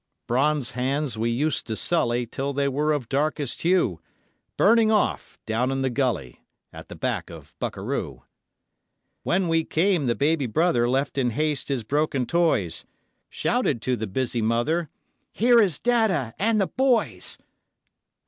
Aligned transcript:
Bronzed 0.25 0.71
hands 0.71 1.15
we 1.15 1.29
used 1.29 1.67
to 1.67 1.75
sully 1.75 2.25
Till 2.25 2.53
they 2.53 2.67
were 2.67 2.91
of 2.91 3.07
darkest 3.07 3.61
hue, 3.61 3.99
'Burning 4.57 4.89
off' 4.89 5.37
down 5.45 5.69
in 5.71 5.83
the 5.83 5.91
gully 5.91 6.43
At 6.73 6.89
the 6.89 6.95
back 6.95 7.29
of 7.29 7.53
Bukaroo. 7.61 8.23
When 9.21 9.47
we 9.47 9.63
came 9.63 10.07
the 10.07 10.15
baby 10.15 10.47
brother 10.47 10.89
Left 10.89 11.19
in 11.19 11.29
haste 11.29 11.67
his 11.67 11.83
broken 11.83 12.25
toys, 12.25 12.83
Shouted 13.29 13.79
to 13.83 13.95
the 13.95 14.07
busy 14.07 14.41
mother: 14.41 14.89
'Here 15.31 15.59
is 15.61 15.77
dadda 15.79 16.33
and 16.39 16.59
the 16.59 16.65
boys!' 16.65 17.37